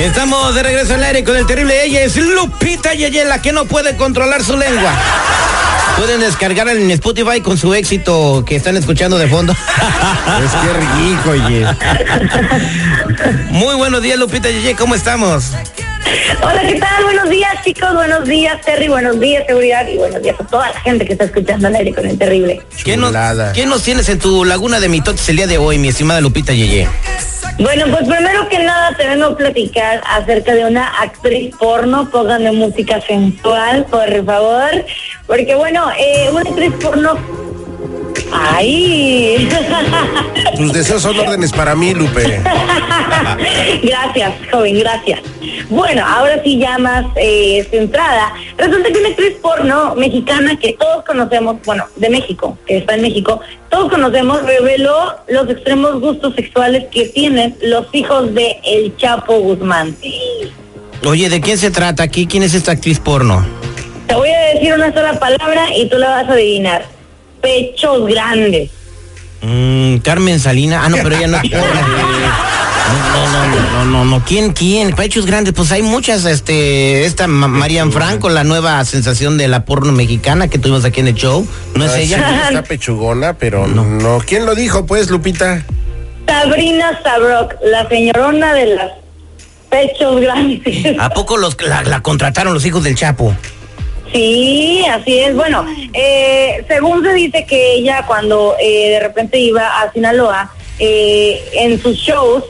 [0.00, 1.84] Estamos de regreso al aire con el terrible.
[1.84, 4.94] Ella es Lupita Yeye, la que no puede controlar su lengua.
[5.98, 9.52] Pueden descargar en Spotify con su éxito que están escuchando de fondo.
[10.42, 11.66] es que rico, oye.
[13.50, 15.50] Muy buenos días, Lupita Yeye, ¿cómo estamos?
[16.42, 17.04] Hola, ¿qué tal?
[17.04, 17.92] Buenos días, chicos.
[17.94, 18.88] Buenos días, Terry.
[18.88, 19.86] Buenos días, seguridad.
[19.86, 22.62] Y buenos días a toda la gente que está escuchando al aire con el terrible.
[22.82, 23.14] ¿Qué nos,
[23.52, 26.54] qué nos tienes en tu laguna de mitotes el día de hoy, mi estimada Lupita
[26.54, 26.88] Yeye?
[27.60, 32.08] Bueno, pues primero que nada te vengo a platicar acerca de una actriz porno.
[32.08, 34.70] Pónganme música sensual, por favor.
[35.26, 37.39] Porque bueno, eh, una actriz porno...
[38.60, 39.48] ¡Ay!
[40.54, 42.42] Tus deseos son órdenes para mí, Lupe.
[43.82, 45.20] gracias, joven, gracias.
[45.70, 48.34] Bueno, ahora sí ya más eh, centrada.
[48.58, 53.02] Resulta que una actriz porno mexicana que todos conocemos, bueno, de México, que está en
[53.02, 59.38] México, todos conocemos, reveló los extremos gustos sexuales que tienen los hijos de El Chapo
[59.38, 59.96] Guzmán.
[61.06, 62.26] Oye, ¿de quién se trata aquí?
[62.26, 63.42] ¿Quién es esta actriz porno?
[64.06, 66.99] Te voy a decir una sola palabra y tú la vas a adivinar.
[67.40, 68.70] Pechos grandes.
[69.42, 70.82] Mm, Carmen Salina.
[70.84, 71.80] Ah, no, pero ella no es porno.
[72.90, 74.24] No, no, no, no, no, no.
[74.24, 74.92] ¿Quién, quién?
[74.94, 75.54] Pechos grandes.
[75.54, 80.48] Pues hay muchas, este, esta Ma- Marian Franco, la nueva sensación de la porno mexicana
[80.48, 81.46] que tuvimos aquí en el show.
[81.74, 82.48] ¿No es Ah, sí, ella?
[82.48, 84.18] está pechugona, pero no.
[84.26, 85.64] ¿Quién lo dijo, pues, Lupita?
[86.26, 88.90] Sabrina Sabrok, la señorona de las
[89.70, 90.98] pechos grandes.
[90.98, 93.34] ¿A poco los, la, la contrataron los hijos del Chapo?
[94.12, 95.34] Sí, así es.
[95.34, 101.42] Bueno, eh, según se dice que ella cuando eh, de repente iba a Sinaloa, eh,
[101.54, 102.44] en sus shows,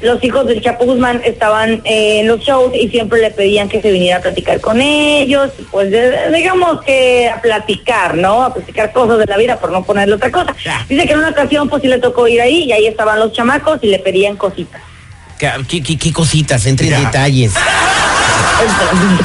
[0.00, 3.82] los hijos del Chapo Guzmán estaban eh, en los shows y siempre le pedían que
[3.82, 8.44] se viniera a platicar con ellos, pues de- digamos que a platicar, ¿no?
[8.44, 10.54] A platicar cosas de la vida, por no ponerle otra cosa.
[10.88, 13.32] Dice que en una ocasión pues sí le tocó ir ahí y ahí estaban los
[13.32, 14.80] chamacos y le pedían cositas.
[15.38, 16.64] ¿Qué, qué- qué- qué cositas?
[16.66, 17.52] Entre en detalles.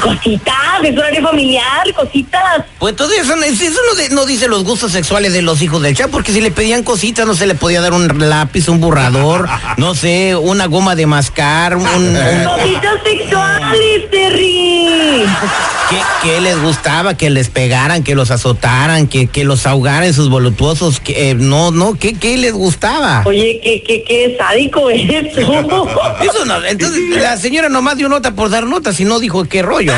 [0.00, 2.64] Cositas, es horario familiar, cositas.
[2.78, 5.80] Pues todo eso, no- eso no, de- no dice los gustos sexuales de los hijos
[5.82, 8.80] del Chapo, porque si le pedían cositas, no se le podía dar un lápiz, un
[8.80, 12.14] borrador, no sé, una goma de mascar, un, un-
[12.44, 15.24] Cositas sexuales, Terry.
[15.90, 17.14] ¿qué, qué les gustaba?
[17.16, 21.34] Que les pegaran, que los azotaran, que, que los ahogaran en sus voluptuosos, que, eh,
[21.34, 23.22] no, no, ¿qué, qué les gustaba?
[23.26, 25.40] Oye, qué, qué, qué sádico es tú.
[26.22, 29.62] Eso no, entonces la señora nomás dio nota por dar nota, si no dijo qué
[29.62, 29.96] rollo, ¿eh?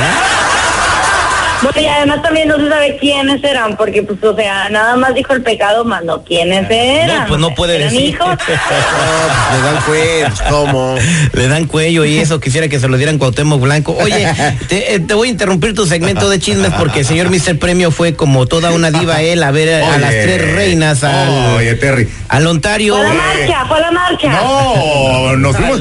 [1.62, 5.15] Bueno, y además también no se sabe quiénes eran, porque pues, o sea, nada más
[5.15, 7.22] dijo el pecado, más no quiénes eran.
[7.22, 8.09] No, pues no puede ¿Eran decir.
[8.11, 8.28] hijos?
[8.47, 10.94] Le dan cuentos, ¿cómo?
[11.33, 13.97] Le dan cuello y eso, quisiera que se lo dieran Cuauhtémoc Blanco.
[13.99, 14.28] Oye,
[14.69, 17.59] te, eh, te voy a interrumpir tu segmento de chismes porque el señor Mr.
[17.59, 21.75] Premio fue como toda una diva él a ver a las tres reinas al, Oye,
[21.75, 22.09] Terry.
[22.28, 22.97] al Ontario.
[22.97, 24.28] Fue a la marcha, fue a la marcha.
[24.28, 25.78] No, nos fuimos.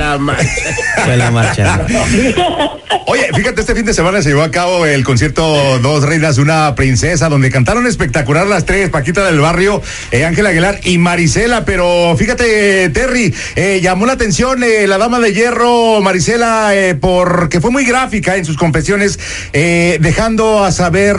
[1.04, 1.82] Fue la marcha.
[3.08, 5.44] Oye, fíjate, este fin de semana se llevó a cabo el concierto
[5.82, 9.82] Dos Reinas, una princesa, donde cantaron espectacular las tres, Paquita del Barrio,
[10.12, 15.20] eh, Ángela Aguilar y Marisela, pero fíjate, Terry, eh, llamó la atención eh, la dama
[15.20, 16.72] de hierro, Marisela,
[17.02, 19.20] porque fue muy gráfica en sus confesiones,
[19.52, 21.18] dejando a saber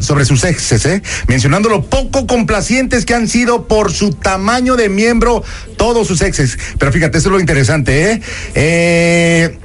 [0.00, 0.86] sobre sus exes,
[1.26, 5.42] mencionando lo poco complacientes que han sido por su tamaño de miembro
[5.76, 6.58] todos sus exes.
[6.78, 8.20] Pero fíjate, eso es lo interesante, ¿eh?
[8.54, 9.58] Eh,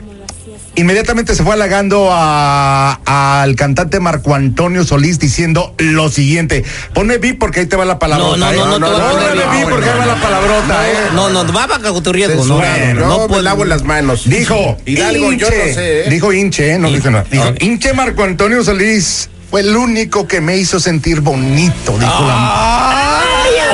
[0.78, 6.64] Inmediatamente se fue halagando al cantante Marco Antonio Solís diciendo lo siguiente.
[6.94, 8.38] Ponme vi porque ahí te va la palabrota.
[8.38, 8.80] No, no, ¿eh?
[8.80, 9.66] no, no Póngale vi.
[9.68, 10.94] porque ahí va la palabrota, ¿eh?
[11.16, 12.46] No, no, va bajo tu riesgo.
[12.46, 12.62] No,
[12.94, 14.30] no, no, lavo las manos.
[14.30, 16.10] Dijo, Hidalgo, yo no sé, ¿eh?
[16.12, 17.26] Dijo hinche, no dice nada.
[17.32, 23.24] Dijo, hinche Marco Antonio Solís fue el único que me hizo sentir bonito, dijo la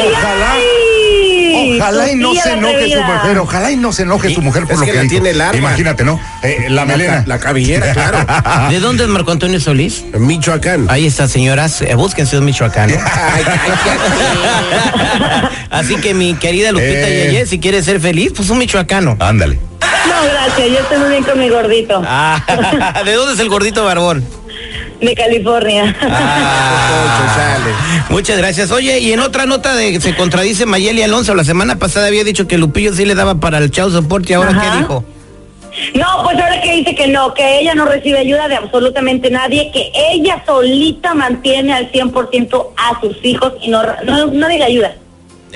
[0.09, 0.72] Ojalá.
[1.83, 4.71] Ojalá y no se enoje su mujer, ojalá y no se enoje su mujer por
[4.73, 5.11] es lo que que, la dijo.
[5.11, 5.57] tiene el arma.
[5.57, 6.19] Imagínate, ¿no?
[6.41, 7.23] Eh, la melena.
[7.27, 8.69] La, cabellera, claro.
[8.69, 10.03] ¿De dónde es Marco Antonio Solís?
[10.17, 10.85] Michoacán.
[10.89, 12.89] Ahí está, señoras, eh, búsquense un.
[12.91, 12.99] ¿eh?
[13.03, 13.43] Ay,
[15.69, 17.29] Así que mi querida Lupita Eh.
[17.31, 19.17] Yeye, si quieres ser feliz, pues un michoacano.
[19.19, 19.59] Ándale.
[19.81, 22.01] No, gracias, yo estoy muy bien con mi gordito.
[22.05, 24.23] Ah, ¿De dónde es el gordito barbón?
[25.05, 25.95] De California.
[26.01, 27.57] Ah,
[28.09, 28.71] muchas gracias.
[28.71, 32.47] Oye, y en otra nota de se contradice Mayeli Alonso, la semana pasada había dicho
[32.47, 34.61] que Lupillo sí le daba para el chau soporte, ¿y ahora Ajá.
[34.61, 35.05] qué dijo?
[35.95, 39.71] No, pues ahora que dice que no, que ella no recibe ayuda de absolutamente nadie,
[39.71, 44.95] que ella solita mantiene al 100% a sus hijos y no, no, no le ayuda.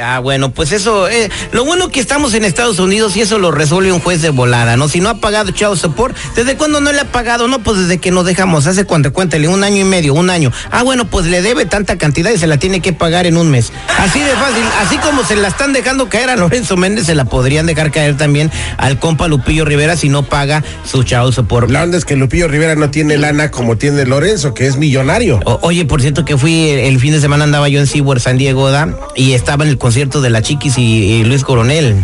[0.02, 3.50] Ah, bueno, pues eso, eh, lo bueno que estamos en Estados Unidos y eso lo
[3.52, 4.88] resuelve un juez de volada, ¿no?
[4.90, 7.48] Si no ha pagado Chao Support, ¿desde cuándo no le ha pagado?
[7.48, 10.52] No, pues desde que nos dejamos, hace cuánto, cuéntale, un año y medio, un año.
[10.70, 13.50] Ah, bueno, pues le debe tanta cantidad y se la tiene que pagar en un
[13.50, 13.72] mes.
[13.98, 17.26] Así de fácil, así como se la están dejando caer a Lorenzo Méndez, se la
[17.26, 21.72] podrían dejar caer también al compa Lupillo Rivera si no paga su Chao Support.
[21.72, 25.40] La onda es que Lupillo Rivera no tiene lana como tiene Lorenzo, que es millonario.
[25.46, 28.22] O- oye, por cierto que fui el, el fin de semana andaba yo en SeaWorld
[28.22, 28.90] San Diego ¿da?
[29.16, 31.96] y estaba en el concierto de la Chiquis y, y Luis Coronel.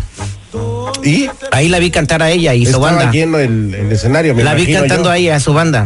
[1.04, 3.12] Y Ahí la vi cantar a ella y su banda.
[3.12, 5.12] lleno el, el escenario, me La vi cantando yo.
[5.12, 5.86] ahí a su banda.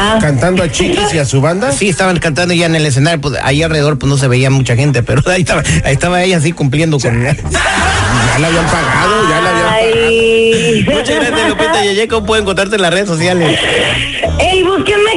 [0.00, 1.72] Ah, Cantando a Chiquis y a su banda.
[1.72, 4.76] Sí, estaban cantando ya en el escenario, pues ahí alrededor pues no se veía mucha
[4.76, 7.20] gente, pero ahí estaba, ahí estaba ella así cumpliendo con...
[7.24, 7.34] Ya
[8.38, 10.06] la habían pagado, ya la habían pagado.
[10.06, 10.84] ay.
[10.88, 13.58] Muchas gracias Lupita Yeye, ¿cómo pueden encontrarte en las redes sociales?
[14.38, 15.07] Ey, búsquenme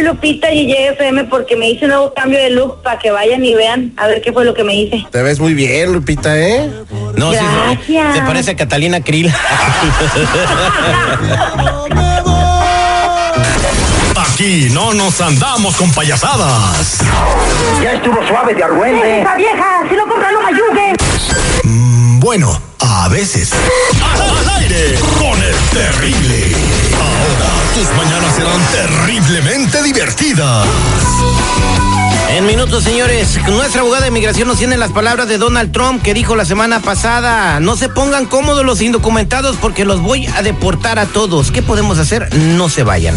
[0.00, 3.44] soy Lupita y FM porque me hice un nuevo cambio de look para que vayan
[3.44, 5.06] y vean a ver qué fue lo que me hice.
[5.10, 6.70] Te ves muy bien, Lupita, ¿eh?
[7.16, 8.14] No, sí, Gracias.
[8.16, 9.30] se parece a Catalina Krill.
[14.16, 16.98] Aquí no nos andamos con payasadas.
[17.82, 19.20] Ya estuvo suave de argüente.
[19.20, 19.82] ¡Esa vieja!
[19.88, 20.94] ¡Si lo compra no me ayude!
[21.64, 22.60] Mm, Bueno,
[23.10, 23.50] veces.
[24.02, 26.54] Al aire con el terrible.
[26.94, 30.66] Ahora tus mañanas serán terriblemente divertidas.
[32.30, 36.14] En minutos, señores, nuestra abogada de migración nos tiene las palabras de Donald Trump que
[36.14, 41.00] dijo la semana pasada, no se pongan cómodos los indocumentados porque los voy a deportar
[41.00, 41.50] a todos.
[41.50, 42.32] ¿Qué podemos hacer?
[42.34, 43.16] No se vayan.